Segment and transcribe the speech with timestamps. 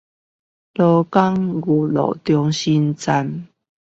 [0.03, 0.07] 勞工
[1.61, 3.45] 育樂中心站